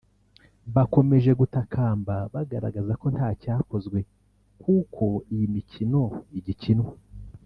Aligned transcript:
bakomeje 0.75 1.31
gutakamba 1.39 2.15
bagaragaza 2.33 2.93
ko 3.01 3.07
ntacyakozwe 3.13 3.99
kuko 4.61 5.05
iyi 5.33 5.47
mikino 5.55 6.01
igikinwa 6.39 6.91